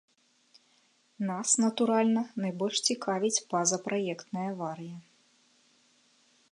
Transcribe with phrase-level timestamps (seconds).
[1.29, 4.97] Нас, натуральна, найбольш цікавіць пазапраектная аварыя.